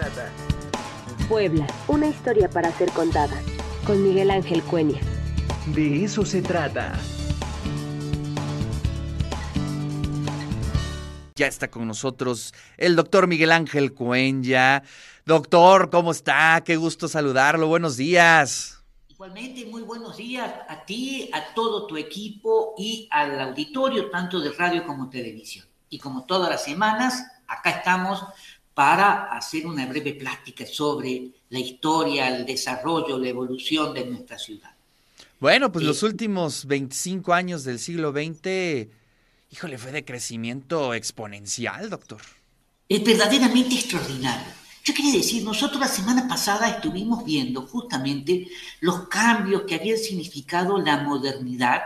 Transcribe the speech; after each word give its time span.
trata. 0.00 0.30
Puebla, 1.28 1.66
una 1.88 2.06
historia 2.06 2.48
para 2.48 2.72
ser 2.72 2.90
contada. 2.92 3.40
Con 3.86 4.02
Miguel 4.02 4.30
Ángel 4.30 4.62
Cuenya. 4.62 5.00
De 5.74 6.04
eso 6.04 6.24
se 6.24 6.42
trata. 6.42 6.98
Ya 11.36 11.46
está 11.46 11.70
con 11.70 11.86
nosotros 11.86 12.52
el 12.76 12.96
doctor 12.96 13.26
Miguel 13.26 13.52
Ángel 13.52 13.92
Cuenya. 13.94 14.82
Doctor, 15.24 15.90
¿cómo 15.90 16.10
está? 16.10 16.62
Qué 16.64 16.76
gusto 16.76 17.08
saludarlo. 17.08 17.68
Buenos 17.68 17.96
días. 17.96 18.82
Igualmente, 19.08 19.66
muy 19.66 19.82
buenos 19.82 20.16
días 20.16 20.50
a 20.68 20.84
ti, 20.84 21.30
a 21.32 21.54
todo 21.54 21.86
tu 21.86 21.96
equipo 21.96 22.74
y 22.78 23.06
al 23.10 23.38
auditorio, 23.40 24.10
tanto 24.10 24.40
de 24.40 24.50
radio 24.52 24.86
como 24.86 25.10
televisión. 25.10 25.66
Y 25.90 25.98
como 25.98 26.24
todas 26.24 26.48
las 26.48 26.64
semanas, 26.64 27.26
acá 27.46 27.70
estamos 27.70 28.22
para 28.80 29.24
hacer 29.24 29.66
una 29.66 29.84
breve 29.84 30.14
plática 30.14 30.64
sobre 30.64 31.28
la 31.50 31.58
historia, 31.58 32.34
el 32.34 32.46
desarrollo, 32.46 33.18
la 33.18 33.28
evolución 33.28 33.92
de 33.92 34.06
nuestra 34.06 34.38
ciudad. 34.38 34.70
Bueno, 35.38 35.70
pues 35.70 35.84
los 35.84 36.02
últimos 36.02 36.64
25 36.64 37.34
años 37.34 37.64
del 37.64 37.78
siglo 37.78 38.10
XX, 38.10 38.88
híjole, 39.50 39.76
fue 39.76 39.92
de 39.92 40.02
crecimiento 40.02 40.94
exponencial, 40.94 41.90
doctor. 41.90 42.22
Es 42.88 43.04
verdaderamente 43.04 43.74
extraordinario. 43.74 44.50
Yo 44.82 44.94
quería 44.94 45.12
decir, 45.12 45.44
nosotros 45.44 45.78
la 45.78 45.86
semana 45.86 46.26
pasada 46.26 46.70
estuvimos 46.70 47.22
viendo 47.22 47.66
justamente 47.66 48.48
los 48.80 49.08
cambios 49.08 49.64
que 49.68 49.74
habían 49.74 49.98
significado 49.98 50.78
la 50.78 51.02
modernidad 51.02 51.82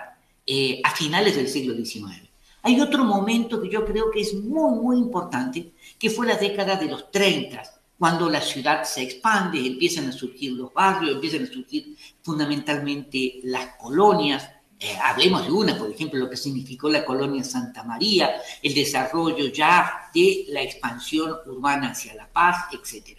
eh, 0.47 0.81
a 0.85 0.95
finales 0.95 1.35
del 1.35 1.49
siglo 1.49 1.75
XIX. 1.75 2.29
Hay 2.65 2.81
otro 2.81 3.05
momento 3.05 3.61
que 3.61 3.69
yo 3.69 3.85
creo 3.85 4.11
que 4.11 4.23
es 4.23 4.35
muy, 4.35 4.81
muy 4.81 4.97
importante, 4.97 5.75
que 5.99 6.09
fue 6.09 6.27
la 6.27 6.37
década 6.37 6.77
de 6.77 6.87
los 6.87 7.11
30, 7.11 7.63
cuando 7.99 8.29
la 8.31 8.41
ciudad 8.41 8.85
se 8.85 9.03
expande, 9.03 9.67
empiezan 9.67 10.09
a 10.09 10.13
surgir 10.13 10.53
los 10.53 10.73
barrios, 10.73 11.15
empiezan 11.15 11.45
a 11.45 11.47
surgir 11.47 11.95
fundamentalmente 12.23 13.41
las 13.45 13.77
colonias, 13.77 14.51
eh, 14.81 14.97
hablemos 15.03 15.45
de 15.47 15.53
una, 15.53 15.79
por 15.79 15.91
ejemplo, 15.91 16.19
lo 16.19 16.29
que 16.29 16.37
significó 16.39 16.89
la 16.89 17.05
colonia 17.05 17.45
Santa 17.45 17.85
María, 17.85 18.35
el 18.63 18.75
desarrollo 18.75 19.47
ya 19.49 20.11
de 20.13 20.47
la 20.49 20.63
expansión 20.63 21.37
urbana 21.47 21.91
hacia 21.91 22.15
La 22.15 22.27
Paz, 22.33 22.67
etc. 22.73 23.19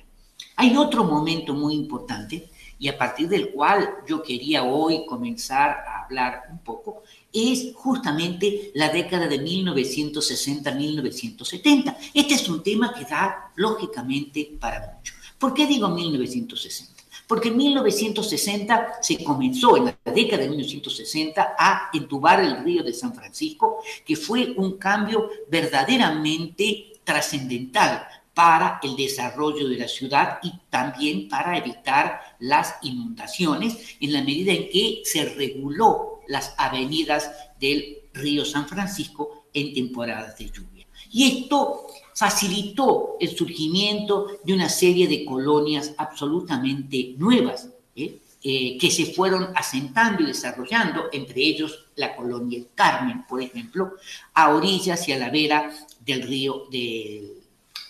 Hay 0.57 0.75
otro 0.75 1.03
momento 1.03 1.53
muy 1.53 1.75
importante 1.75 2.49
y 2.77 2.87
a 2.87 2.97
partir 2.97 3.29
del 3.29 3.51
cual 3.51 3.95
yo 4.07 4.21
quería 4.21 4.63
hoy 4.63 5.05
comenzar 5.05 5.85
a 5.87 6.03
hablar 6.03 6.43
un 6.51 6.59
poco, 6.59 7.03
es 7.35 7.73
justamente 7.75 8.71
la 8.73 8.89
década 8.89 9.27
de 9.27 9.43
1960-1970. 9.43 11.97
Este 12.13 12.33
es 12.33 12.47
un 12.47 12.63
tema 12.63 12.93
que 12.93 13.03
da 13.05 13.51
lógicamente 13.55 14.57
para 14.59 14.93
mucho. 14.95 15.13
¿Por 15.37 15.53
qué 15.53 15.67
digo 15.67 15.89
1960? 15.89 16.95
Porque 17.27 17.49
en 17.49 17.57
1960 17.57 18.99
se 19.01 19.21
comenzó, 19.23 19.77
en 19.77 19.85
la 19.85 19.97
década 20.05 20.43
de 20.43 20.49
1960, 20.49 21.55
a 21.57 21.89
entubar 21.93 22.39
el 22.39 22.63
río 22.63 22.83
de 22.83 22.93
San 22.93 23.15
Francisco, 23.15 23.79
que 24.05 24.15
fue 24.15 24.53
un 24.57 24.77
cambio 24.77 25.31
verdaderamente 25.49 26.99
trascendental 27.03 28.07
para 28.35 28.79
el 28.83 28.95
desarrollo 28.95 29.67
de 29.67 29.77
la 29.77 29.87
ciudad 29.87 30.37
y 30.43 30.53
también 30.69 31.27
para 31.29 31.57
evitar 31.57 32.21
las 32.39 32.75
inundaciones 32.83 33.95
en 33.99 34.13
la 34.13 34.21
medida 34.21 34.51
en 34.51 34.69
que 34.69 35.01
se 35.05 35.25
reguló 35.25 36.14
las 36.27 36.53
avenidas 36.57 37.31
del 37.59 37.97
río 38.13 38.45
San 38.45 38.67
Francisco 38.67 39.45
en 39.53 39.73
temporadas 39.73 40.37
de 40.37 40.49
lluvia. 40.49 40.87
Y 41.11 41.41
esto 41.41 41.87
facilitó 42.13 43.17
el 43.19 43.35
surgimiento 43.35 44.39
de 44.43 44.53
una 44.53 44.69
serie 44.69 45.07
de 45.07 45.25
colonias 45.25 45.93
absolutamente 45.97 47.13
nuevas, 47.17 47.69
¿eh? 47.95 48.19
Eh, 48.47 48.77
que 48.79 48.91
se 48.91 49.07
fueron 49.07 49.47
asentando 49.55 50.21
y 50.21 50.27
desarrollando, 50.27 51.05
entre 51.11 51.41
ellos 51.41 51.85
la 51.95 52.15
colonia 52.15 52.61
Carmen, 52.75 53.25
por 53.27 53.41
ejemplo, 53.41 53.93
a 54.35 54.53
orillas 54.53 55.07
y 55.09 55.13
a 55.13 55.17
la 55.17 55.31
vera 55.31 55.73
del 56.05 56.21
río 56.21 56.67
de, 56.69 57.41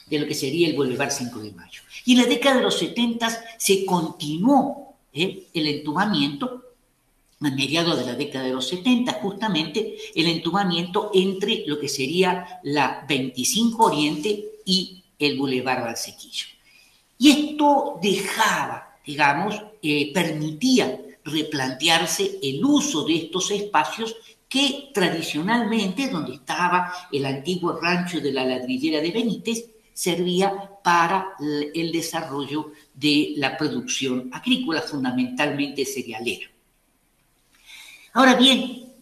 de 0.08 0.20
lo 0.20 0.26
que 0.26 0.34
sería 0.34 0.70
el 0.70 0.76
Boulevard 0.76 1.12
5 1.12 1.40
de 1.40 1.52
Mayo. 1.52 1.82
Y 2.06 2.14
en 2.14 2.20
la 2.20 2.28
década 2.28 2.58
de 2.58 2.64
los 2.64 2.80
70 2.80 3.30
se 3.58 3.86
continuó 3.86 4.96
¿eh? 5.12 5.48
el 5.54 5.68
entubamiento 5.68 6.64
a 7.41 7.50
mediados 7.51 8.00
de 8.00 8.06
la 8.06 8.16
década 8.16 8.46
de 8.46 8.53
los 8.53 8.68
70, 8.68 9.13
justamente 9.13 9.97
el 10.16 10.28
entubamiento 10.28 11.12
entre 11.13 11.63
lo 11.68 11.79
que 11.79 11.90
sería 11.90 12.59
la 12.63 13.06
25 13.07 13.85
Oriente 13.85 14.46
y 14.66 15.03
el 15.19 15.38
Boulevard 15.38 15.84
Valsequillo. 15.84 16.47
Y 17.18 17.31
esto 17.31 18.00
dejaba, 18.01 18.97
digamos, 19.06 19.62
eh, 19.81 20.12
permitía 20.13 21.00
replantearse 21.23 22.40
el 22.41 22.63
uso 22.63 23.03
de 23.06 23.16
estos 23.16 23.52
espacios 23.52 24.16
que 24.47 24.91
tradicionalmente, 24.94 26.09
donde 26.09 26.35
estaba 26.35 26.94
el 27.12 27.25
antiguo 27.25 27.79
rancho 27.81 28.22
de 28.22 28.31
la 28.31 28.46
ladrillera 28.46 29.02
de 29.02 29.12
Benítez, 29.12 29.66
servía 29.94 30.72
para 30.84 31.35
el 31.73 31.91
desarrollo 31.91 32.72
de 32.94 33.34
la 33.38 33.57
producción 33.57 34.29
agrícola, 34.31 34.81
fundamentalmente 34.81 35.85
cerealera. 35.85 36.47
Ahora 38.16 38.36
bien, 38.36 38.94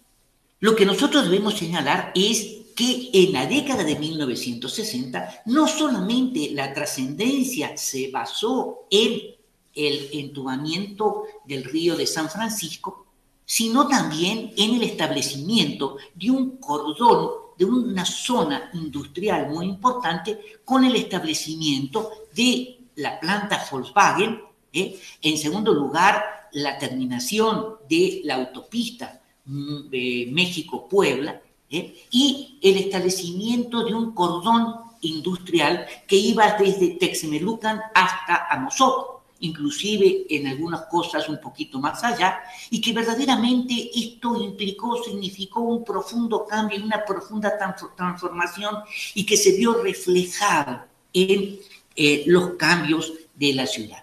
lo 0.60 0.76
que 0.76 0.88
nosotros 0.88 1.26
debemos 1.26 1.54
señalar 1.54 2.12
es 2.16 2.48
que 2.76 3.12
en 3.14 3.32
la 3.32 3.46
década 3.46 3.84
de 3.84 3.96
1960 3.96 5.44
no 5.46 5.68
solamente 5.68 6.50
la 6.52 6.74
trascendencia 6.74 7.78
se 7.78 8.10
basó 8.10 8.88
en 8.90 9.36
el 9.76 10.10
entubamiento 10.14 11.26
del 11.46 11.64
río 11.64 11.96
de 11.96 12.08
San 12.08 12.28
Francisco, 12.28 13.06
sino 13.46 13.88
también 13.88 14.52
en 14.58 14.74
el 14.78 14.82
establecimiento 14.82 15.98
de 16.16 16.32
un 16.32 16.58
cordón, 16.58 17.54
de 17.56 17.66
una 17.66 18.06
zona 18.06 18.72
industrial 18.74 19.48
muy 19.52 19.68
importante 19.68 20.40
con 20.66 20.86
el 20.86 20.96
establecimiento 20.96 22.10
de 22.34 22.80
la 22.96 23.20
planta 23.20 23.64
Volkswagen, 23.70 24.42
¿eh? 24.74 25.00
en 25.22 25.38
segundo 25.38 25.72
lugar 25.72 26.43
la 26.54 26.78
terminación 26.78 27.76
de 27.90 28.22
la 28.24 28.36
autopista 28.36 29.22
mm, 29.46 29.90
México-Puebla 30.32 31.42
¿eh? 31.70 32.06
y 32.12 32.60
el 32.62 32.78
establecimiento 32.78 33.84
de 33.84 33.94
un 33.94 34.14
cordón 34.14 34.76
industrial 35.02 35.86
que 36.08 36.16
iba 36.16 36.56
desde 36.58 36.96
Texmelucan 37.00 37.82
hasta 37.94 38.48
Amozoc, 38.50 39.22
inclusive 39.40 40.26
en 40.30 40.48
algunas 40.48 40.84
cosas 40.86 41.28
un 41.28 41.40
poquito 41.42 41.80
más 41.80 42.04
allá, 42.04 42.40
y 42.70 42.80
que 42.80 42.94
verdaderamente 42.94 43.92
esto 43.94 44.42
implicó, 44.42 45.04
significó 45.04 45.62
un 45.62 45.84
profundo 45.84 46.46
cambio, 46.46 46.84
una 46.84 47.04
profunda 47.04 47.52
transformación 47.96 48.78
y 49.14 49.26
que 49.26 49.36
se 49.36 49.58
vio 49.58 49.84
reflejado 49.84 50.86
en 51.12 51.60
eh, 51.96 52.24
los 52.26 52.52
cambios 52.52 53.12
de 53.36 53.54
la 53.54 53.68
ciudad. 53.68 54.03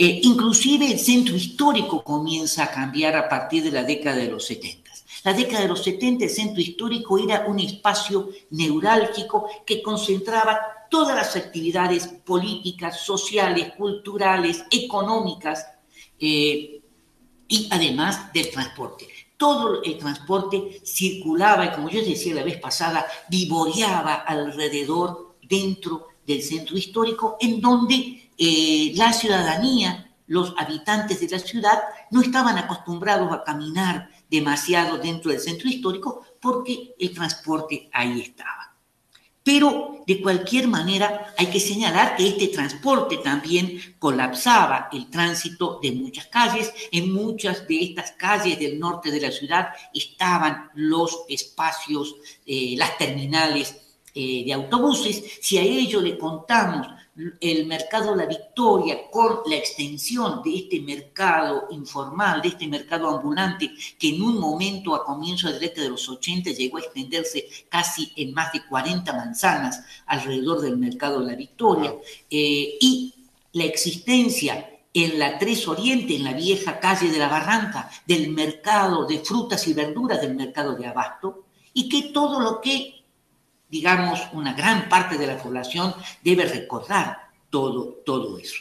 Eh, 0.00 0.20
inclusive 0.22 0.92
el 0.92 0.98
centro 1.00 1.34
histórico 1.34 2.04
comienza 2.04 2.62
a 2.62 2.70
cambiar 2.70 3.16
a 3.16 3.28
partir 3.28 3.64
de 3.64 3.72
la 3.72 3.82
década 3.82 4.14
de 4.14 4.28
los 4.28 4.46
70. 4.46 4.92
La 5.24 5.32
década 5.32 5.62
de 5.62 5.68
los 5.68 5.82
70 5.82 6.24
el 6.24 6.30
centro 6.30 6.60
histórico 6.60 7.18
era 7.18 7.46
un 7.48 7.58
espacio 7.58 8.28
neurálgico 8.50 9.48
que 9.66 9.82
concentraba 9.82 10.60
todas 10.88 11.16
las 11.16 11.34
actividades 11.34 12.06
políticas, 12.06 13.00
sociales, 13.00 13.72
culturales, 13.76 14.64
económicas 14.70 15.66
eh, 16.20 16.80
y 17.48 17.68
además 17.72 18.32
del 18.32 18.52
transporte. 18.52 19.08
Todo 19.36 19.82
el 19.82 19.98
transporte 19.98 20.80
circulaba 20.84 21.66
y 21.66 21.72
como 21.72 21.90
yo 21.90 22.04
decía 22.04 22.36
la 22.36 22.44
vez 22.44 22.60
pasada, 22.60 23.04
vivoreaba 23.28 24.14
alrededor, 24.14 25.34
dentro 25.42 26.08
del 26.24 26.42
centro 26.42 26.76
histórico, 26.76 27.36
en 27.40 27.60
donde 27.60 28.27
eh, 28.38 28.92
la 28.94 29.12
ciudadanía, 29.12 30.14
los 30.28 30.54
habitantes 30.56 31.20
de 31.20 31.28
la 31.28 31.38
ciudad, 31.38 31.80
no 32.10 32.22
estaban 32.22 32.56
acostumbrados 32.56 33.32
a 33.32 33.42
caminar 33.42 34.10
demasiado 34.30 34.98
dentro 34.98 35.30
del 35.30 35.40
centro 35.40 35.68
histórico 35.68 36.22
porque 36.40 36.94
el 36.98 37.12
transporte 37.12 37.90
ahí 37.92 38.20
estaba. 38.20 38.74
Pero 39.42 40.04
de 40.06 40.20
cualquier 40.20 40.68
manera 40.68 41.34
hay 41.38 41.46
que 41.46 41.58
señalar 41.58 42.16
que 42.16 42.28
este 42.28 42.48
transporte 42.48 43.16
también 43.16 43.96
colapsaba 43.98 44.90
el 44.92 45.08
tránsito 45.08 45.80
de 45.82 45.92
muchas 45.92 46.26
calles. 46.26 46.70
En 46.92 47.10
muchas 47.12 47.66
de 47.66 47.82
estas 47.82 48.12
calles 48.12 48.58
del 48.58 48.78
norte 48.78 49.10
de 49.10 49.20
la 49.20 49.30
ciudad 49.30 49.70
estaban 49.94 50.70
los 50.74 51.20
espacios, 51.30 52.16
eh, 52.44 52.74
las 52.76 52.98
terminales 52.98 53.74
eh, 54.14 54.44
de 54.44 54.52
autobuses, 54.52 55.24
si 55.40 55.56
a 55.56 55.62
ello 55.62 56.02
le 56.02 56.18
contamos 56.18 56.86
el 57.40 57.66
mercado 57.66 58.14
La 58.14 58.26
Victoria 58.26 59.10
con 59.10 59.40
la 59.46 59.56
extensión 59.56 60.42
de 60.42 60.56
este 60.56 60.80
mercado 60.80 61.66
informal, 61.70 62.40
de 62.40 62.48
este 62.48 62.68
mercado 62.68 63.08
ambulante, 63.08 63.72
que 63.98 64.10
en 64.14 64.22
un 64.22 64.38
momento 64.38 64.94
a 64.94 65.04
comienzo 65.04 65.48
de 65.48 65.54
la 65.54 65.60
década 65.60 65.84
de 65.84 65.90
los 65.90 66.08
80 66.08 66.50
llegó 66.50 66.76
a 66.76 66.80
extenderse 66.80 67.48
casi 67.68 68.12
en 68.16 68.32
más 68.32 68.52
de 68.52 68.64
40 68.66 69.12
manzanas 69.12 69.82
alrededor 70.06 70.60
del 70.60 70.76
mercado 70.76 71.20
La 71.20 71.34
Victoria, 71.34 71.94
eh, 72.30 72.78
y 72.80 73.14
la 73.52 73.64
existencia 73.64 74.70
en 74.94 75.18
la 75.18 75.38
Tres 75.38 75.66
Oriente, 75.68 76.16
en 76.16 76.24
la 76.24 76.32
vieja 76.32 76.78
calle 76.78 77.10
de 77.10 77.18
la 77.18 77.28
Barranca, 77.28 77.90
del 78.06 78.30
mercado 78.30 79.06
de 79.06 79.18
frutas 79.18 79.66
y 79.66 79.72
verduras 79.72 80.20
del 80.20 80.34
mercado 80.34 80.74
de 80.74 80.86
Abasto, 80.86 81.44
y 81.72 81.88
que 81.88 82.10
todo 82.12 82.40
lo 82.40 82.60
que 82.60 82.97
digamos, 83.68 84.20
una 84.32 84.54
gran 84.54 84.88
parte 84.88 85.18
de 85.18 85.26
la 85.26 85.38
población 85.38 85.94
debe 86.22 86.44
recordar 86.44 87.28
todo, 87.50 88.00
todo 88.04 88.38
eso. 88.38 88.58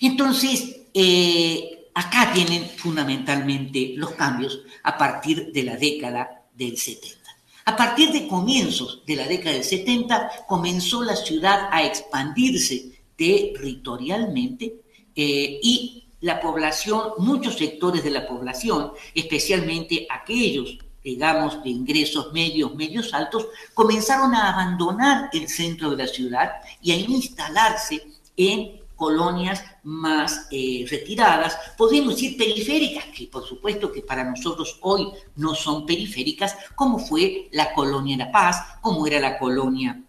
Entonces, 0.00 0.82
eh, 0.94 1.90
acá 1.94 2.32
vienen 2.32 2.68
fundamentalmente 2.76 3.94
los 3.96 4.12
cambios 4.12 4.60
a 4.84 4.96
partir 4.96 5.52
de 5.52 5.62
la 5.64 5.76
década 5.76 6.46
del 6.54 6.76
70. 6.76 7.18
A 7.64 7.76
partir 7.76 8.12
de 8.12 8.26
comienzos 8.26 9.02
de 9.06 9.16
la 9.16 9.26
década 9.26 9.54
del 9.54 9.64
70 9.64 10.46
comenzó 10.46 11.02
la 11.02 11.16
ciudad 11.16 11.68
a 11.70 11.84
expandirse 11.84 13.02
territorialmente 13.16 14.80
eh, 15.14 15.60
y 15.62 16.04
la 16.20 16.40
población, 16.40 17.12
muchos 17.18 17.56
sectores 17.56 18.02
de 18.02 18.10
la 18.10 18.26
población, 18.26 18.92
especialmente 19.14 20.06
aquellos 20.08 20.78
digamos, 21.08 21.62
de 21.62 21.70
ingresos 21.70 22.32
medios, 22.34 22.74
medios 22.74 23.14
altos, 23.14 23.46
comenzaron 23.72 24.34
a 24.34 24.52
abandonar 24.52 25.30
el 25.32 25.48
centro 25.48 25.90
de 25.90 25.96
la 25.96 26.06
ciudad 26.06 26.50
y 26.82 26.92
a 26.92 26.96
instalarse 26.96 28.06
en 28.36 28.82
colonias 28.94 29.64
más 29.84 30.48
eh, 30.50 30.84
retiradas, 30.90 31.56
podemos 31.78 32.14
decir 32.14 32.36
periféricas, 32.36 33.04
que 33.06 33.26
por 33.28 33.46
supuesto 33.46 33.90
que 33.90 34.02
para 34.02 34.24
nosotros 34.24 34.78
hoy 34.82 35.08
no 35.36 35.54
son 35.54 35.86
periféricas, 35.86 36.56
como 36.74 36.98
fue 36.98 37.48
la 37.52 37.72
colonia 37.72 38.18
La 38.18 38.30
Paz, 38.30 38.60
como 38.82 39.06
era 39.06 39.20
la 39.20 39.38
colonia 39.38 40.02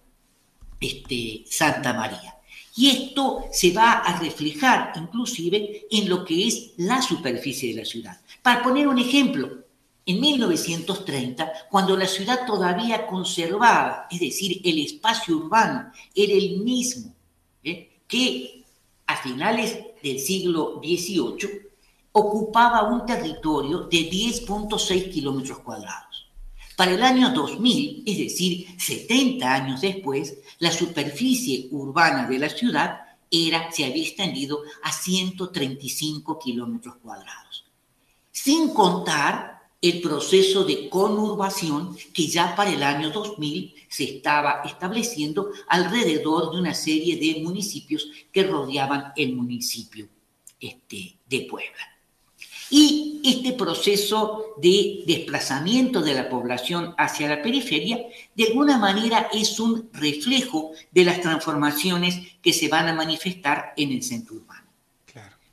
este, 0.82 1.46
Santa 1.50 1.94
María. 1.94 2.36
Y 2.76 2.90
esto 2.90 3.46
se 3.52 3.72
va 3.72 3.92
a 3.92 4.20
reflejar 4.20 4.94
inclusive 4.96 5.86
en 5.92 6.10
lo 6.10 6.26
que 6.26 6.48
es 6.48 6.72
la 6.78 7.02
superficie 7.02 7.70
de 7.70 7.82
la 7.82 7.86
ciudad. 7.86 8.20
Para 8.42 8.64
poner 8.64 8.88
un 8.88 8.98
ejemplo, 8.98 9.69
en 10.10 10.20
1930, 10.20 11.52
cuando 11.70 11.96
la 11.96 12.08
ciudad 12.08 12.46
todavía 12.46 13.06
conservaba, 13.06 14.08
es 14.10 14.20
decir, 14.20 14.60
el 14.64 14.80
espacio 14.80 15.38
urbano 15.38 15.92
era 16.16 16.34
el 16.34 16.62
mismo 16.62 17.14
¿eh? 17.64 18.00
que 18.08 18.64
a 19.10 19.18
finales 19.18 19.78
del 20.04 20.20
siglo 20.20 20.80
XVIII, 20.84 21.70
ocupaba 22.12 22.84
un 22.84 23.06
territorio 23.06 23.82
de 23.82 24.10
10.6 24.10 25.12
kilómetros 25.12 25.60
cuadrados. 25.60 26.28
Para 26.76 26.92
el 26.92 27.02
año 27.02 27.32
2000, 27.32 28.04
es 28.06 28.18
decir, 28.18 28.68
70 28.78 29.52
años 29.52 29.82
después, 29.82 30.38
la 30.60 30.72
superficie 30.72 31.68
urbana 31.72 32.28
de 32.28 32.40
la 32.40 32.50
ciudad 32.50 33.00
era, 33.32 33.72
se 33.72 33.86
había 33.86 34.04
extendido 34.04 34.62
a 34.84 34.92
135 34.92 36.40
kilómetros 36.40 36.96
cuadrados. 36.98 37.66
Sin 38.32 38.74
contar 38.74 39.59
el 39.82 40.02
proceso 40.02 40.66
de 40.66 40.90
conurbación 40.90 41.96
que 42.14 42.28
ya 42.28 42.56
para 42.56 42.72
el 42.72 42.84
año 42.84 43.12
2000 43.12 43.76
se 43.88 44.04
estaba 44.04 44.62
estableciendo 44.66 45.52
alrededor 45.68 46.52
de 46.52 46.60
una 46.60 46.74
serie 46.74 47.16
de 47.18 47.42
municipios 47.42 48.10
que 48.32 48.44
rodeaban 48.44 49.14
el 49.16 49.36
municipio 49.36 50.10
este, 50.60 51.18
de 51.26 51.42
Puebla. 51.42 52.00
Y 52.70 53.22
este 53.24 53.54
proceso 53.54 54.56
de 54.58 55.04
desplazamiento 55.08 56.02
de 56.02 56.14
la 56.14 56.30
población 56.30 56.94
hacia 56.98 57.28
la 57.28 57.42
periferia, 57.42 58.00
de 58.36 58.44
alguna 58.44 58.78
manera 58.78 59.30
es 59.34 59.60
un 59.60 59.90
reflejo 59.94 60.72
de 60.92 61.06
las 61.06 61.20
transformaciones 61.22 62.20
que 62.44 62.54
se 62.54 62.68
van 62.68 62.88
a 62.88 62.94
manifestar 62.94 63.74
en 63.76 63.92
el 63.92 64.04
centro 64.04 64.36
urbano. 64.36 64.68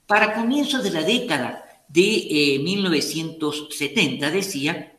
Para 0.07 0.35
comienzos 0.35 0.85
de 0.85 0.91
la 0.91 1.03
década 1.03 1.66
de 1.89 2.61
1970 2.63 4.27
eh, 4.27 4.31
decía, 4.31 4.93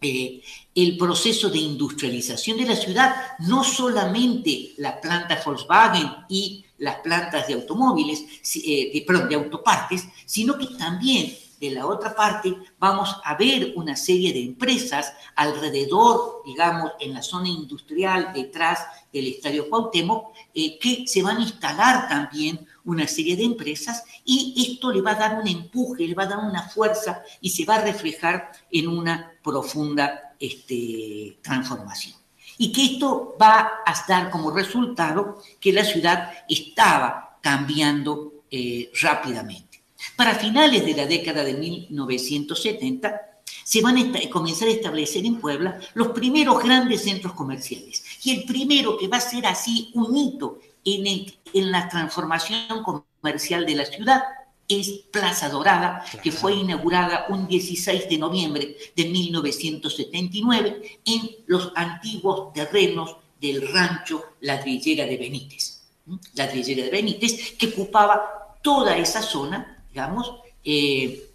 eh, 0.00 0.42
el 0.74 0.96
proceso 0.96 1.48
de 1.48 1.58
industrialización 1.58 2.58
de 2.58 2.66
la 2.66 2.76
ciudad, 2.76 3.14
no 3.40 3.64
solamente 3.64 4.72
la 4.76 5.00
planta 5.00 5.40
Volkswagen 5.44 6.10
y 6.28 6.64
las 6.78 6.96
plantas 6.96 7.46
de 7.46 7.54
automóviles, 7.54 8.24
eh, 8.56 8.90
de, 8.92 9.04
perdón, 9.06 9.28
de 9.28 9.34
autopartes, 9.36 10.06
sino 10.26 10.58
que 10.58 10.66
también 10.76 11.36
de 11.60 11.70
la 11.70 11.86
otra 11.86 12.14
parte 12.14 12.54
vamos 12.78 13.16
a 13.24 13.36
ver 13.36 13.72
una 13.76 13.96
serie 13.96 14.32
de 14.32 14.42
empresas 14.42 15.14
alrededor, 15.36 16.42
digamos, 16.44 16.92
en 17.00 17.14
la 17.14 17.22
zona 17.22 17.48
industrial 17.48 18.32
detrás 18.34 18.80
del 19.12 19.28
Estadio 19.28 19.70
Cuauhtémoc, 19.70 20.34
que 20.52 21.04
se 21.06 21.22
van 21.22 21.38
a 21.38 21.42
instalar 21.42 22.08
también 22.08 22.66
una 22.84 23.06
serie 23.06 23.36
de 23.36 23.44
empresas 23.44 24.04
y 24.24 24.72
esto 24.72 24.92
le 24.92 25.00
va 25.00 25.12
a 25.12 25.14
dar 25.14 25.40
un 25.40 25.48
empuje, 25.48 26.06
le 26.06 26.14
va 26.14 26.24
a 26.24 26.28
dar 26.28 26.38
una 26.38 26.68
fuerza 26.68 27.22
y 27.40 27.50
se 27.50 27.64
va 27.64 27.76
a 27.76 27.84
reflejar 27.84 28.52
en 28.70 28.88
una 28.88 29.32
profunda 29.42 30.34
este, 30.38 31.38
transformación. 31.42 32.14
Y 32.58 32.72
que 32.72 32.84
esto 32.84 33.36
va 33.40 33.82
a 33.84 34.04
dar 34.06 34.30
como 34.30 34.50
resultado 34.50 35.42
que 35.58 35.72
la 35.72 35.84
ciudad 35.84 36.32
estaba 36.48 37.38
cambiando 37.40 38.44
eh, 38.50 38.90
rápidamente. 39.00 39.82
Para 40.16 40.34
finales 40.34 40.84
de 40.84 40.94
la 40.94 41.06
década 41.06 41.42
de 41.42 41.54
1970, 41.54 43.20
se 43.64 43.80
van 43.80 43.96
a 43.98 44.30
comenzar 44.30 44.68
a 44.68 44.72
establecer 44.72 45.24
en 45.24 45.40
Puebla 45.40 45.80
los 45.94 46.08
primeros 46.08 46.62
grandes 46.62 47.02
centros 47.02 47.32
comerciales. 47.32 48.04
Y 48.22 48.30
el 48.32 48.44
primero 48.44 48.96
que 48.98 49.08
va 49.08 49.16
a 49.16 49.20
ser 49.20 49.46
así 49.46 49.90
un 49.94 50.16
hito 50.16 50.60
en, 50.84 51.72
la 51.72 51.88
transformación 51.88 52.82
comercial 52.82 53.66
de 53.66 53.74
la 53.74 53.84
ciudad 53.84 54.22
es 54.66 54.88
Plaza 55.10 55.48
Dorada, 55.48 56.04
que 56.22 56.32
fue 56.32 56.54
inaugurada 56.54 57.26
un 57.28 57.46
16 57.46 58.08
de 58.08 58.18
noviembre 58.18 58.76
de 58.96 59.04
1979 59.04 61.00
en 61.04 61.30
los 61.46 61.72
antiguos 61.74 62.52
terrenos 62.52 63.16
del 63.40 63.70
rancho 63.72 64.24
Ladrillera 64.40 65.04
de 65.04 65.16
Benítez. 65.18 65.82
Ladrillera 66.34 66.84
de 66.84 66.90
Benítez, 66.90 67.52
que 67.58 67.68
ocupaba 67.68 68.56
toda 68.62 68.96
esa 68.96 69.20
zona, 69.20 69.84
digamos, 69.90 70.34
eh, 70.64 71.30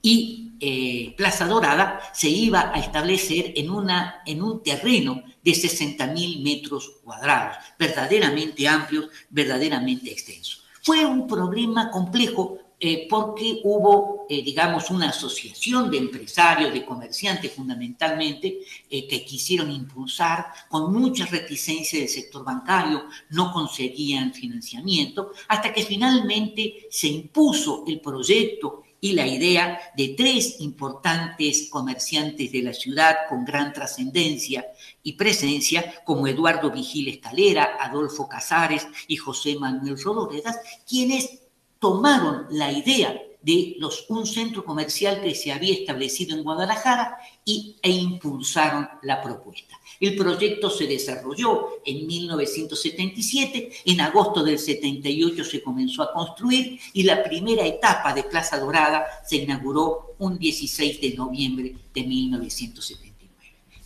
y 0.00 0.52
eh, 0.66 1.14
Plaza 1.14 1.46
Dorada 1.46 2.00
se 2.14 2.30
iba 2.30 2.72
a 2.74 2.78
establecer 2.78 3.52
en, 3.54 3.68
una, 3.68 4.22
en 4.24 4.42
un 4.42 4.62
terreno 4.62 5.22
de 5.42 5.50
60.000 5.50 6.42
metros 6.42 6.90
cuadrados, 7.04 7.58
verdaderamente 7.78 8.66
amplios, 8.66 9.10
verdaderamente 9.28 10.10
extensos. 10.10 10.64
Fue 10.80 11.04
un 11.04 11.26
problema 11.26 11.90
complejo 11.90 12.60
eh, 12.80 13.06
porque 13.10 13.60
hubo, 13.62 14.26
eh, 14.30 14.42
digamos, 14.42 14.88
una 14.88 15.10
asociación 15.10 15.90
de 15.90 15.98
empresarios, 15.98 16.72
de 16.72 16.86
comerciantes 16.86 17.52
fundamentalmente, 17.52 18.60
que 18.88 19.24
quisieron 19.26 19.70
impulsar 19.70 20.46
con 20.70 20.94
mucha 20.94 21.26
reticencia 21.26 21.98
del 21.98 22.08
sector 22.08 22.42
bancario, 22.42 23.04
no 23.28 23.52
conseguían 23.52 24.32
financiamiento, 24.32 25.32
hasta 25.48 25.74
que 25.74 25.82
finalmente 25.82 26.86
se 26.90 27.08
impuso 27.08 27.84
el 27.86 28.00
proyecto 28.00 28.83
y 29.04 29.12
la 29.12 29.26
idea 29.26 29.78
de 29.94 30.14
tres 30.16 30.62
importantes 30.62 31.68
comerciantes 31.68 32.50
de 32.50 32.62
la 32.62 32.72
ciudad 32.72 33.14
con 33.28 33.44
gran 33.44 33.70
trascendencia 33.70 34.64
y 35.02 35.12
presencia, 35.12 36.02
como 36.06 36.26
Eduardo 36.26 36.70
Vigil 36.70 37.08
Escalera, 37.08 37.76
Adolfo 37.78 38.26
Casares 38.26 38.86
y 39.06 39.16
José 39.16 39.56
Manuel 39.60 40.02
Rodoredas, 40.02 40.56
quienes 40.88 41.42
tomaron 41.78 42.46
la 42.48 42.72
idea 42.72 43.14
de 43.44 43.76
los, 43.78 44.06
un 44.08 44.26
centro 44.26 44.64
comercial 44.64 45.20
que 45.20 45.34
se 45.34 45.52
había 45.52 45.74
establecido 45.74 46.36
en 46.36 46.42
Guadalajara 46.42 47.18
y, 47.44 47.76
e 47.82 47.90
impulsaron 47.90 48.88
la 49.02 49.20
propuesta. 49.20 49.78
El 50.00 50.16
proyecto 50.16 50.70
se 50.70 50.86
desarrolló 50.86 51.82
en 51.84 52.06
1977, 52.06 53.72
en 53.84 54.00
agosto 54.00 54.42
del 54.42 54.58
78 54.58 55.44
se 55.44 55.62
comenzó 55.62 56.02
a 56.02 56.12
construir 56.12 56.80
y 56.92 57.02
la 57.02 57.22
primera 57.22 57.66
etapa 57.66 58.12
de 58.14 58.24
Plaza 58.24 58.58
Dorada 58.58 59.04
se 59.26 59.36
inauguró 59.36 60.14
un 60.18 60.38
16 60.38 61.00
de 61.00 61.14
noviembre 61.14 61.74
de 61.92 62.02
1979. 62.02 63.14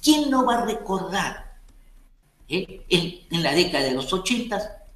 ¿Quién 0.02 0.30
no 0.30 0.46
va 0.46 0.58
a 0.58 0.66
recordar 0.66 1.48
eh, 2.48 2.82
en, 2.88 3.42
la 3.42 3.52
década 3.52 3.84
de 3.84 3.92
los 3.92 4.10
80 4.12 4.86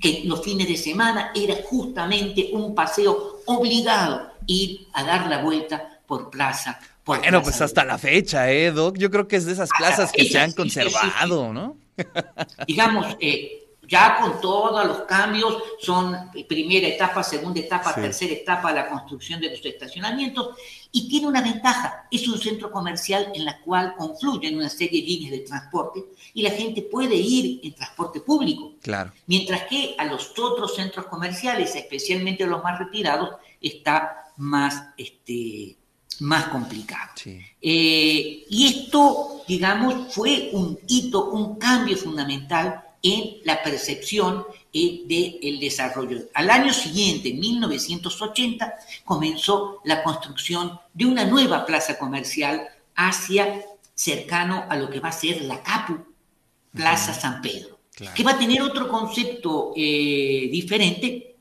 que 0.00 0.22
los 0.26 0.42
fines 0.42 0.68
de 0.68 0.76
semana 0.76 1.32
era 1.34 1.56
justamente 1.64 2.50
un 2.52 2.74
paseo 2.74 3.39
obligado 3.46 4.30
ir 4.46 4.88
a 4.92 5.04
dar 5.04 5.26
la 5.26 5.42
vuelta 5.42 6.00
por 6.06 6.30
Plaza 6.30 6.80
Bueno, 7.04 7.42
pues 7.42 7.60
hasta 7.60 7.84
la 7.84 7.98
fecha, 7.98 8.50
¿eh, 8.50 8.72
Doc? 8.72 8.98
Yo 8.98 9.10
creo 9.10 9.28
que 9.28 9.36
es 9.36 9.46
de 9.46 9.52
esas 9.52 9.70
plazas 9.76 10.12
que 10.12 10.24
se 10.24 10.38
han 10.38 10.52
conservado, 10.52 11.52
¿no? 11.52 11.76
Digamos, 12.66 13.16
eh, 13.20 13.69
ya 13.90 14.18
con 14.20 14.40
todos 14.40 14.86
los 14.86 14.98
cambios, 15.00 15.56
son 15.80 16.30
primera 16.48 16.86
etapa, 16.86 17.24
segunda 17.24 17.58
etapa, 17.58 17.92
tercera 17.92 18.32
etapa, 18.32 18.72
la 18.72 18.88
construcción 18.88 19.40
de 19.40 19.50
los 19.50 19.64
estacionamientos, 19.64 20.54
y 20.92 21.08
tiene 21.08 21.26
una 21.26 21.42
ventaja, 21.42 22.06
es 22.08 22.28
un 22.28 22.38
centro 22.38 22.70
comercial 22.70 23.32
en 23.34 23.44
la 23.44 23.60
cual 23.60 23.94
confluyen 23.98 24.56
una 24.56 24.68
serie 24.68 25.00
de 25.00 25.08
líneas 25.08 25.32
de 25.32 25.38
transporte 25.40 26.04
y 26.32 26.42
la 26.42 26.50
gente 26.50 26.82
puede 26.82 27.16
ir 27.16 27.60
en 27.64 27.74
transporte 27.74 28.20
público. 28.20 28.74
Claro. 28.80 29.12
Mientras 29.26 29.64
que 29.64 29.96
a 29.98 30.04
los 30.04 30.38
otros 30.38 30.76
centros 30.76 31.06
comerciales, 31.06 31.74
especialmente 31.74 32.46
los 32.46 32.62
más 32.62 32.78
retirados, 32.78 33.30
está 33.60 34.32
más, 34.36 34.84
este, 34.96 35.76
más 36.20 36.44
complicado. 36.46 37.10
Eh, 37.60 38.44
y 38.48 38.66
esto, 38.66 39.42
digamos, 39.48 40.14
fue 40.14 40.50
un 40.52 40.78
hito, 40.86 41.30
un 41.30 41.58
cambio 41.58 41.96
fundamental 41.96 42.84
en 43.02 43.38
la 43.44 43.62
percepción 43.62 44.44
eh, 44.72 45.02
del 45.42 45.58
desarrollo. 45.58 46.18
Al 46.34 46.50
año 46.50 46.72
siguiente, 46.72 47.32
1980, 47.32 48.74
comenzó 49.04 49.80
la 49.84 50.02
construcción 50.02 50.78
de 50.92 51.06
una 51.06 51.24
nueva 51.24 51.64
plaza 51.64 51.98
comercial 51.98 52.68
hacia 52.94 53.64
cercano 53.94 54.64
a 54.68 54.76
lo 54.76 54.90
que 54.90 55.00
va 55.00 55.08
a 55.08 55.12
ser 55.12 55.42
la 55.42 55.62
CAPU, 55.62 55.98
Plaza 56.72 57.12
San 57.12 57.42
Pedro, 57.42 57.80
que 58.14 58.22
va 58.22 58.32
a 58.32 58.38
tener 58.38 58.62
otro 58.62 58.88
concepto 58.88 59.72
eh, 59.76 60.48
diferente. 60.50 61.36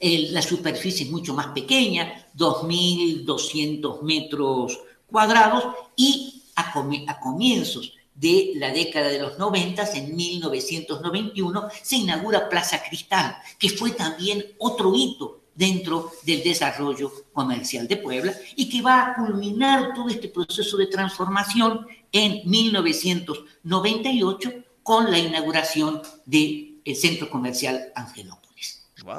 la 0.00 0.42
superficie 0.42 1.06
es 1.06 1.10
mucho 1.10 1.34
más 1.34 1.48
pequeña, 1.48 2.26
2.200 2.36 4.02
metros 4.02 4.78
cuadrados, 5.08 5.74
y 5.96 6.44
a 6.54 7.20
comienzos 7.20 7.95
de 8.16 8.54
la 8.56 8.72
década 8.72 9.06
de 9.08 9.20
los 9.20 9.38
90, 9.38 9.84
en 9.94 10.16
1991, 10.16 11.68
se 11.82 11.96
inaugura 11.96 12.48
Plaza 12.48 12.82
Cristal, 12.82 13.36
que 13.58 13.68
fue 13.68 13.90
también 13.92 14.42
otro 14.58 14.92
hito 14.94 15.42
dentro 15.54 16.10
del 16.22 16.42
desarrollo 16.42 17.12
comercial 17.32 17.86
de 17.88 17.96
Puebla 17.96 18.34
y 18.56 18.68
que 18.68 18.82
va 18.82 19.06
a 19.06 19.14
culminar 19.14 19.94
todo 19.94 20.08
este 20.08 20.28
proceso 20.28 20.76
de 20.76 20.86
transformación 20.86 21.86
en 22.12 22.42
1998 22.48 24.52
con 24.82 25.10
la 25.10 25.18
inauguración 25.18 26.02
del 26.24 26.80
centro 26.94 27.28
comercial 27.30 27.90
Angelópolis. 27.94 28.45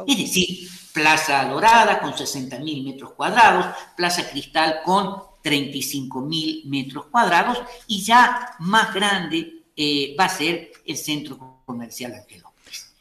Es 0.07 0.17
decir, 0.17 0.69
Plaza 0.93 1.45
Dorada 1.45 1.99
con 1.99 2.17
60 2.17 2.59
mil 2.59 2.83
metros 2.83 3.13
cuadrados, 3.13 3.67
Plaza 3.95 4.29
Cristal 4.29 4.79
con 4.83 5.15
35 5.41 6.21
mil 6.21 6.63
metros 6.65 7.05
cuadrados 7.05 7.59
y 7.87 8.01
ya 8.01 8.55
más 8.59 8.93
grande 8.93 9.63
eh, 9.75 10.15
va 10.19 10.25
a 10.25 10.29
ser 10.29 10.71
el 10.85 10.97
centro 10.97 11.61
comercial 11.65 12.13
Ángel 12.13 12.43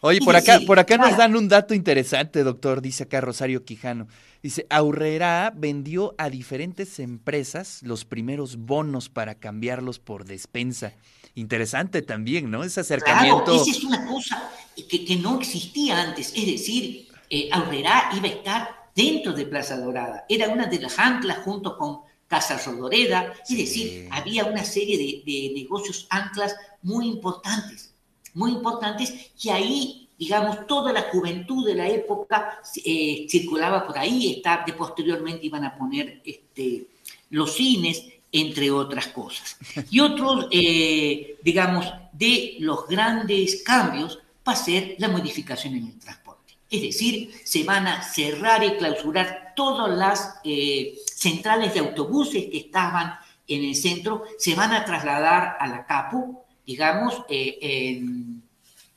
Oye, 0.00 0.20
por 0.20 0.36
acá, 0.36 0.60
por 0.66 0.78
acá 0.78 0.98
nos 0.98 1.16
dan 1.16 1.34
un 1.34 1.48
dato 1.48 1.74
interesante, 1.74 2.44
doctor, 2.44 2.82
dice 2.82 3.04
acá 3.04 3.20
Rosario 3.20 3.64
Quijano. 3.64 4.06
Dice, 4.42 4.66
Aurrera 4.70 5.52
vendió 5.56 6.14
a 6.18 6.30
diferentes 6.30 7.00
empresas 7.00 7.80
los 7.82 8.04
primeros 8.04 8.56
bonos 8.56 9.08
para 9.08 9.36
cambiarlos 9.36 9.98
por 9.98 10.24
despensa. 10.24 10.92
Interesante 11.36 12.02
también, 12.02 12.50
¿no? 12.50 12.64
Ese 12.64 12.80
acercamiento. 12.80 13.44
Claro, 13.44 13.62
esa 13.62 13.70
es 13.70 13.84
una 13.84 14.06
cosa 14.06 14.50
que, 14.88 15.16
no 15.16 15.38
existía 15.38 16.00
antes. 16.00 16.32
Es 16.34 16.46
decir, 16.46 17.08
eh, 17.28 17.50
Aurrera 17.52 18.10
iba 18.16 18.26
a 18.26 18.32
estar 18.32 18.90
dentro 18.94 19.34
de 19.34 19.44
Plaza 19.44 19.76
Dorada. 19.78 20.24
Era 20.30 20.48
una 20.48 20.66
de 20.66 20.80
las 20.80 20.98
anclas 20.98 21.38
junto 21.44 21.76
con 21.76 22.00
Casa 22.26 22.58
Rodoreda, 22.64 23.34
es 23.48 23.56
decir, 23.56 24.08
había 24.10 24.46
una 24.46 24.64
serie 24.64 25.22
de, 25.24 25.52
negocios 25.54 26.06
anclas 26.10 26.56
muy 26.82 27.06
importantes, 27.06 27.94
muy 28.34 28.52
importantes, 28.52 29.30
y 29.40 29.48
ahí, 29.50 30.08
digamos, 30.18 30.66
toda 30.66 30.92
la 30.92 31.02
juventud 31.02 31.64
de 31.64 31.74
la 31.74 31.86
época 31.86 32.58
eh, 32.84 33.26
circulaba 33.28 33.86
por 33.86 33.96
ahí, 33.98 34.32
está, 34.32 34.64
de 34.66 34.72
posteriormente 34.72 35.46
iban 35.46 35.64
a 35.64 35.76
poner 35.76 36.20
este, 36.24 36.88
los 37.30 37.54
cines, 37.54 38.02
entre 38.40 38.70
otras 38.70 39.08
cosas. 39.08 39.56
Y 39.90 40.00
otros, 40.00 40.48
eh, 40.50 41.36
digamos, 41.42 41.86
de 42.12 42.56
los 42.60 42.86
grandes 42.86 43.62
cambios 43.62 44.18
va 44.46 44.52
a 44.52 44.56
ser 44.56 44.96
la 44.98 45.08
modificación 45.08 45.74
en 45.74 45.86
el 45.86 45.98
transporte. 45.98 46.54
Es 46.70 46.82
decir, 46.82 47.30
se 47.44 47.64
van 47.64 47.86
a 47.86 48.02
cerrar 48.02 48.62
y 48.64 48.76
clausurar 48.76 49.52
todas 49.54 49.96
las 49.96 50.36
eh, 50.44 50.98
centrales 51.14 51.74
de 51.74 51.80
autobuses 51.80 52.46
que 52.46 52.58
estaban 52.58 53.14
en 53.48 53.64
el 53.64 53.76
centro 53.76 54.24
se 54.38 54.56
van 54.56 54.72
a 54.72 54.84
trasladar 54.84 55.56
a 55.60 55.68
la 55.68 55.86
CAPU, 55.86 56.40
digamos, 56.66 57.22
eh, 57.28 57.58
en 57.60 58.42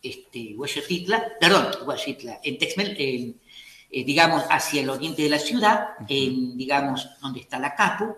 este, 0.02 0.56
perdón, 1.40 1.68
en 2.44 2.58
Texmel, 2.58 3.36
digamos, 3.92 4.44
hacia 4.50 4.82
el 4.82 4.90
oriente 4.90 5.22
de 5.22 5.30
la 5.30 5.38
ciudad, 5.38 5.90
en, 6.08 6.58
digamos, 6.58 7.08
donde 7.22 7.42
está 7.42 7.60
la 7.60 7.76
CAPU, 7.76 8.16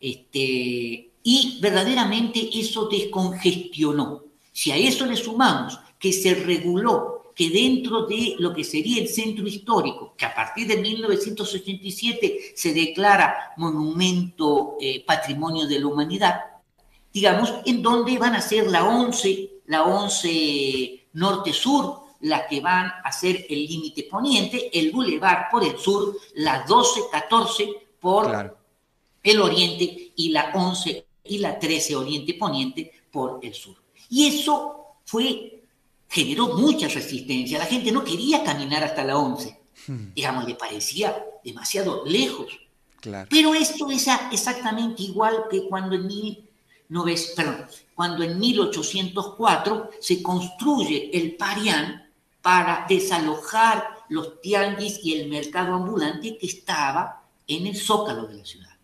este, 0.00 1.10
y 1.22 1.58
verdaderamente 1.60 2.50
eso 2.54 2.88
descongestionó. 2.88 4.24
Si 4.52 4.70
a 4.70 4.76
eso 4.76 5.06
le 5.06 5.16
sumamos 5.16 5.78
que 5.98 6.12
se 6.12 6.34
reguló 6.34 7.32
que 7.34 7.50
dentro 7.50 8.06
de 8.06 8.36
lo 8.38 8.54
que 8.54 8.64
sería 8.64 9.02
el 9.02 9.08
centro 9.08 9.46
histórico, 9.46 10.14
que 10.16 10.24
a 10.24 10.34
partir 10.34 10.66
de 10.66 10.78
1987 10.78 12.52
se 12.54 12.72
declara 12.72 13.52
monumento 13.58 14.76
eh, 14.80 15.04
patrimonio 15.04 15.66
de 15.66 15.78
la 15.78 15.86
humanidad, 15.86 16.40
digamos, 17.12 17.52
en 17.66 17.82
donde 17.82 18.16
van 18.16 18.34
a 18.34 18.40
ser 18.40 18.70
la 18.70 18.86
11, 18.86 19.50
la 19.66 19.84
11 19.84 21.08
norte-sur, 21.12 22.00
las 22.20 22.46
que 22.46 22.60
van 22.60 22.90
a 23.04 23.12
ser 23.12 23.46
el 23.50 23.66
límite 23.66 24.04
poniente, 24.04 24.70
el 24.78 24.90
bulevar 24.90 25.48
por 25.50 25.62
el 25.62 25.78
sur, 25.78 26.16
la 26.36 26.64
12-14 26.64 27.76
por 28.00 28.55
el 29.26 29.40
oriente 29.40 30.12
y 30.16 30.30
la 30.30 30.52
11 30.54 31.06
y 31.24 31.38
la 31.38 31.58
13 31.58 31.96
oriente-poniente 31.96 32.92
por 33.10 33.40
el 33.42 33.52
sur. 33.54 33.76
Y 34.08 34.26
eso 34.26 34.98
fue 35.04 35.56
generó 36.08 36.54
mucha 36.56 36.88
resistencia. 36.88 37.58
La 37.58 37.66
gente 37.66 37.92
no 37.92 38.04
quería 38.04 38.44
caminar 38.44 38.84
hasta 38.84 39.04
la 39.04 39.18
11. 39.18 39.58
Hmm. 39.86 40.14
Digamos, 40.14 40.46
le 40.46 40.54
parecía 40.54 41.24
demasiado 41.44 42.04
lejos. 42.06 42.46
Pero 43.28 43.54
esto 43.54 43.90
es 43.90 44.08
exactamente 44.32 45.02
igual 45.02 45.44
que 45.50 45.68
cuando 45.68 45.94
en, 45.94 46.08
cuando 47.94 48.24
en 48.24 48.38
1804 48.38 49.90
se 50.00 50.22
construye 50.22 51.10
el 51.12 51.36
Parián 51.36 52.10
para 52.42 52.84
desalojar 52.88 53.86
los 54.08 54.40
tianguis 54.40 55.00
y 55.04 55.14
el 55.14 55.28
mercado 55.28 55.74
ambulante 55.74 56.36
que 56.36 56.46
estaba 56.46 57.22
en 57.46 57.66
el 57.66 57.76
zócalo 57.76 58.26
de 58.26 58.38
la 58.38 58.44
ciudad. 58.44 58.75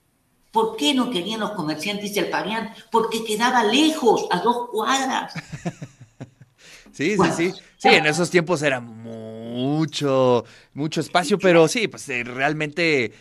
¿Por 0.53 0.77
qué 0.77 0.95
no 0.95 1.11
querían 1.11 1.41
los 1.41 1.53
comerciantes 1.53 2.15
del 2.15 2.29
Parián? 2.29 2.73
Porque 2.91 3.25
quedaba 3.25 3.65
lejos, 3.65 4.27
a 4.31 4.41
dos 4.41 4.69
cuadras. 4.71 5.33
Sí, 6.93 7.17
sí, 7.17 7.31
sí. 7.35 7.53
Sí, 7.79 7.89
en 7.89 8.07
esos 8.07 8.31
tiempos 8.31 8.63
era 8.63 8.81
mucho, 8.81 10.45
mucho 10.75 11.01
espacio, 11.01 11.39
pero 11.39 11.67
sí, 11.67 11.89
pues 11.89 12.09
eh, 12.11 12.23
realmente 12.23 13.13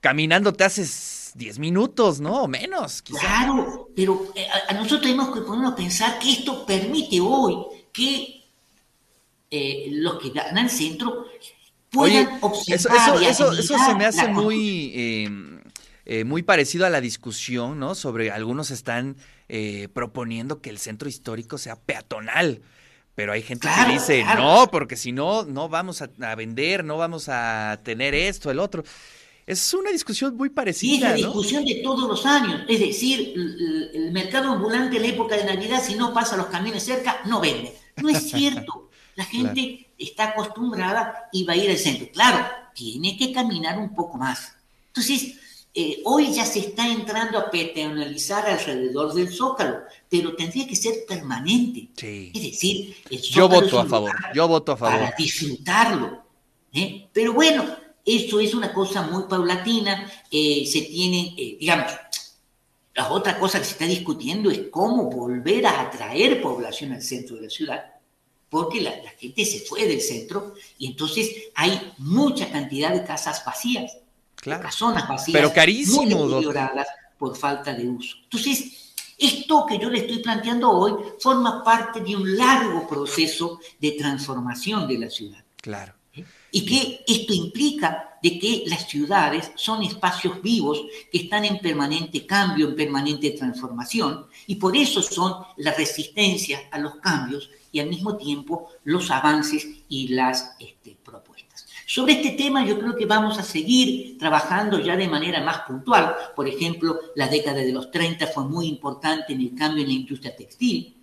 caminando 0.00 0.52
te 0.52 0.64
haces 0.64 1.32
10 1.34 1.58
minutos, 1.58 2.20
¿no? 2.20 2.44
O 2.44 2.48
menos. 2.48 3.02
Claro, 3.02 3.90
pero 3.94 4.32
eh, 4.34 4.46
a, 4.68 4.72
nosotros 4.74 5.02
tenemos 5.02 5.34
que 5.34 5.40
ponernos 5.42 5.72
a 5.72 5.76
pensar 5.76 6.18
que 6.18 6.32
esto 6.32 6.64
permite 6.64 7.20
hoy 7.20 7.56
que 7.92 8.44
eh, 9.50 9.88
los 9.90 10.18
que 10.18 10.30
ganan 10.30 10.70
centro 10.70 11.26
puedan 11.90 12.38
observar. 12.40 13.22
Eso, 13.22 13.52
eso, 13.52 13.76
se 13.76 13.94
me 13.96 14.06
hace 14.06 14.28
muy, 14.28 15.55
muy 16.24 16.42
parecido 16.42 16.86
a 16.86 16.90
la 16.90 17.00
discusión, 17.00 17.78
¿no? 17.78 17.94
Sobre 17.94 18.30
algunos 18.30 18.70
están 18.70 19.16
proponiendo 19.92 20.60
que 20.60 20.70
el 20.70 20.78
centro 20.78 21.08
histórico 21.08 21.58
sea 21.58 21.76
peatonal. 21.76 22.62
Pero 23.16 23.32
hay 23.32 23.42
gente 23.42 23.66
que 23.66 23.92
dice, 23.94 24.24
no, 24.36 24.68
porque 24.70 24.94
si 24.94 25.10
no, 25.10 25.42
no 25.44 25.70
vamos 25.70 26.02
a, 26.02 26.34
vender, 26.34 26.84
no 26.84 26.98
vamos 26.98 27.30
a 27.30 27.80
tener 27.82 28.14
esto, 28.14 28.50
el 28.50 28.58
otro. 28.58 28.84
Es 29.46 29.72
una 29.72 29.90
discusión 29.90 30.36
muy 30.36 30.50
parecida. 30.50 30.92
Y 30.92 30.96
es 30.96 31.00
la 31.00 31.14
discusión 31.14 31.64
de 31.64 31.76
todos 31.76 32.06
los 32.06 32.26
años. 32.26 32.60
Es 32.68 32.78
decir, 32.78 33.32
el, 33.94 34.12
mercado 34.12 34.52
ambulante 34.52 34.96
en 34.96 35.02
la 35.02 35.08
época 35.08 35.34
de 35.34 35.44
Navidad, 35.44 35.82
si 35.82 35.94
no 35.94 36.12
pasa 36.12 36.36
los 36.36 36.48
camiones 36.48 36.82
cerca, 36.82 37.22
no 37.24 37.40
vende. 37.40 37.74
No 37.96 38.10
es 38.10 38.28
cierto. 38.28 38.90
La 39.14 39.24
gente 39.24 39.88
está 39.96 40.24
acostumbrada 40.24 41.30
y 41.32 41.44
va 41.44 41.54
a 41.54 41.56
ir 41.56 41.70
al 41.70 41.78
centro. 41.78 42.08
Claro, 42.12 42.46
tiene 42.74 43.16
que 43.16 43.32
caminar 43.32 43.78
un 43.78 43.94
poco 43.94 44.18
más. 44.18 44.56
Entonces, 44.88 45.36
eh, 45.76 46.00
hoy 46.04 46.32
ya 46.32 46.44
se 46.44 46.60
está 46.60 46.88
entrando 46.88 47.38
a 47.38 47.50
peatonalizar 47.50 48.48
alrededor 48.48 49.12
del 49.14 49.32
zócalo, 49.32 49.82
pero 50.08 50.34
tendría 50.34 50.66
que 50.66 50.74
ser 50.74 51.04
permanente. 51.06 51.90
Es 52.34 52.42
decir, 52.42 52.96
yo 53.30 53.48
voto 53.48 53.78
a 53.78 53.84
favor. 53.84 54.12
Yo 54.34 54.48
voto 54.48 54.72
a 54.72 54.76
favor. 54.76 54.98
Para 54.98 55.14
disfrutarlo. 55.16 56.24
¿eh? 56.72 57.08
Pero 57.12 57.32
bueno, 57.32 57.64
eso 58.06 58.38
es 58.38 58.54
una 58.54 58.72
cosa 58.72 59.02
muy 59.02 59.24
paulatina, 59.24 60.10
eh, 60.30 60.64
se 60.64 60.82
tiene, 60.82 61.34
eh, 61.36 61.56
digamos, 61.58 61.92
la 62.94 63.12
otra 63.12 63.38
cosa 63.38 63.58
que 63.58 63.64
se 63.64 63.72
está 63.72 63.84
discutiendo 63.84 64.50
es 64.50 64.62
cómo 64.70 65.10
volver 65.10 65.66
a 65.66 65.82
atraer 65.82 66.40
población 66.40 66.92
al 66.92 67.02
centro 67.02 67.36
de 67.36 67.42
la 67.42 67.50
ciudad, 67.50 67.84
porque 68.48 68.80
la, 68.80 68.92
gente 69.18 69.44
se 69.44 69.60
fue 69.60 69.86
del 69.86 70.00
centro 70.00 70.54
y 70.78 70.86
entonces 70.86 71.30
hay 71.54 71.92
mucha 71.98 72.50
cantidad 72.50 72.94
de 72.94 73.04
casas 73.04 73.44
vacías, 73.44 73.98
claro. 74.36 74.62
casonas 74.62 75.08
vacías, 75.08 75.32
pero 75.32 75.52
carísimo, 75.52 76.02
muy 76.02 76.28
deterioradas 76.28 76.86
por 77.18 77.36
falta 77.36 77.72
de 77.72 77.88
uso. 77.88 78.16
Entonces, 78.24 78.94
esto 79.18 79.64
que 79.66 79.78
yo 79.78 79.88
le 79.88 80.00
estoy 80.00 80.18
planteando 80.18 80.70
hoy 80.70 80.92
forma 81.18 81.64
parte 81.64 82.00
de 82.00 82.14
un 82.14 82.36
largo 82.36 82.86
proceso 82.86 83.58
de 83.80 83.92
transformación 83.92 84.86
de 84.86 84.98
la 84.98 85.10
ciudad. 85.10 85.42
Claro. 85.56 85.94
Y 86.50 86.64
que 86.64 87.04
esto 87.06 87.34
implica 87.34 88.18
de 88.22 88.38
que 88.38 88.64
las 88.66 88.88
ciudades 88.88 89.52
son 89.56 89.82
espacios 89.82 90.40
vivos 90.40 90.82
que 91.12 91.18
están 91.18 91.44
en 91.44 91.58
permanente 91.58 92.24
cambio, 92.26 92.68
en 92.68 92.76
permanente 92.76 93.30
transformación, 93.30 94.26
y 94.46 94.54
por 94.54 94.76
eso 94.76 95.02
son 95.02 95.34
la 95.58 95.72
resistencia 95.72 96.60
a 96.70 96.78
los 96.78 96.96
cambios 96.96 97.50
y 97.72 97.80
al 97.80 97.88
mismo 97.88 98.16
tiempo 98.16 98.70
los 98.84 99.10
avances 99.10 99.66
y 99.88 100.08
las 100.08 100.56
este, 100.58 100.96
propuestas. 101.04 101.45
Sobre 101.86 102.14
este 102.14 102.32
tema 102.32 102.66
yo 102.66 102.78
creo 102.78 102.96
que 102.96 103.06
vamos 103.06 103.38
a 103.38 103.42
seguir 103.42 104.18
trabajando 104.18 104.80
ya 104.80 104.96
de 104.96 105.08
manera 105.08 105.42
más 105.42 105.60
puntual. 105.60 106.14
Por 106.34 106.48
ejemplo, 106.48 107.00
la 107.14 107.28
década 107.28 107.60
de 107.60 107.72
los 107.72 107.90
30 107.90 108.26
fue 108.26 108.44
muy 108.44 108.66
importante 108.66 109.32
en 109.32 109.40
el 109.40 109.54
cambio 109.54 109.82
en 109.82 109.88
la 109.88 109.94
industria 109.94 110.36
textil 110.36 110.96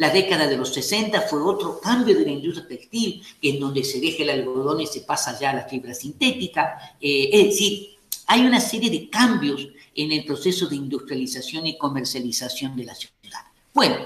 la 0.00 0.08
década 0.08 0.46
de 0.46 0.56
los 0.56 0.72
60 0.72 1.20
fue 1.28 1.42
otro 1.42 1.78
cambio 1.78 2.18
de 2.18 2.24
la 2.24 2.30
industria 2.30 2.66
textil, 2.66 3.22
en 3.42 3.60
donde 3.60 3.84
se 3.84 4.00
deja 4.00 4.22
el 4.22 4.30
algodón 4.30 4.80
y 4.80 4.86
se 4.86 5.02
pasa 5.02 5.38
ya 5.38 5.50
a 5.50 5.56
la 5.56 5.64
fibra 5.68 5.92
sintética. 5.92 6.96
Eh, 6.98 7.28
es 7.30 7.44
decir, 7.48 7.98
hay 8.26 8.40
una 8.40 8.60
serie 8.60 8.88
de 8.88 9.10
cambios 9.10 9.68
en 9.94 10.10
el 10.10 10.24
proceso 10.24 10.68
de 10.68 10.76
industrialización 10.76 11.66
y 11.66 11.76
comercialización 11.76 12.76
de 12.76 12.84
la 12.84 12.94
ciudad. 12.94 13.40
Bueno, 13.74 13.96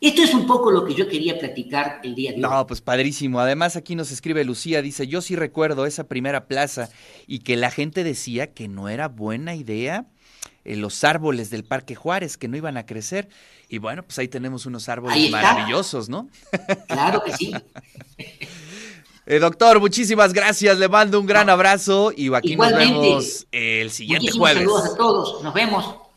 esto 0.00 0.22
es 0.22 0.32
un 0.32 0.46
poco 0.46 0.70
lo 0.70 0.84
que 0.84 0.94
yo 0.94 1.08
quería 1.08 1.38
platicar 1.38 2.00
el 2.02 2.14
día 2.14 2.30
de 2.30 2.36
hoy. 2.36 2.42
No, 2.42 2.66
pues 2.66 2.80
padrísimo. 2.80 3.40
Además, 3.40 3.76
aquí 3.76 3.94
nos 3.94 4.10
escribe 4.10 4.44
Lucía, 4.44 4.80
dice, 4.80 5.06
yo 5.06 5.20
sí 5.20 5.36
recuerdo 5.36 5.84
esa 5.86 6.04
primera 6.04 6.46
plaza 6.46 6.88
y 7.26 7.40
que 7.40 7.56
la 7.56 7.70
gente 7.70 8.02
decía 8.02 8.54
que 8.54 8.68
no 8.68 8.88
era 8.88 9.08
buena 9.08 9.54
idea 9.54 10.06
eh, 10.64 10.76
los 10.76 11.04
árboles 11.04 11.50
del 11.50 11.64
Parque 11.64 11.94
Juárez, 11.94 12.36
que 12.36 12.48
no 12.48 12.56
iban 12.56 12.76
a 12.76 12.86
crecer. 12.86 13.28
Y 13.68 13.78
bueno, 13.78 14.02
pues 14.02 14.18
ahí 14.18 14.28
tenemos 14.28 14.66
unos 14.66 14.88
árboles 14.88 15.30
maravillosos, 15.30 16.08
¿no? 16.08 16.28
Claro 16.88 17.22
que 17.24 17.32
sí. 17.32 17.52
Eh, 19.26 19.38
doctor, 19.38 19.78
muchísimas 19.78 20.32
gracias. 20.32 20.76
Le 20.78 20.88
mando 20.88 21.20
un 21.20 21.26
gran 21.26 21.48
abrazo 21.48 22.10
y 22.16 22.34
aquí 22.34 22.56
nos 22.56 22.72
vemos 22.72 23.46
el 23.52 23.92
siguiente 23.92 24.32
jueves. 24.32 24.64
Saludos 24.64 24.86
a 24.86 24.96
todos. 24.96 25.44
Nos 25.44 25.54
vemos. 25.54 26.09